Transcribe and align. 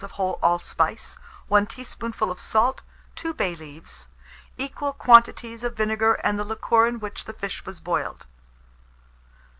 of 0.03 0.13
whole 0.13 0.39
allspice, 0.41 1.19
1 1.47 1.67
teaspoonful 1.67 2.31
of 2.31 2.39
salt, 2.39 2.81
2 3.17 3.35
bay 3.35 3.55
leaves, 3.55 4.07
equal 4.57 4.93
quantities 4.93 5.63
of 5.63 5.77
vinegar 5.77 6.13
and 6.23 6.39
the 6.39 6.43
liquor 6.43 6.87
in 6.87 6.99
which 6.99 7.25
the 7.25 7.33
fish 7.33 7.63
was 7.67 7.79
boiled. 7.79 8.25